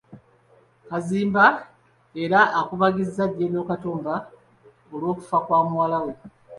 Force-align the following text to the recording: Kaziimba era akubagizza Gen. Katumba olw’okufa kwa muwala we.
Kaziimba 0.87 1.45
era 2.23 2.39
akubagizza 2.59 3.23
Gen. 3.35 3.55
Katumba 3.69 4.13
olw’okufa 4.93 5.37
kwa 5.45 5.59
muwala 5.69 5.97
we. 6.05 6.13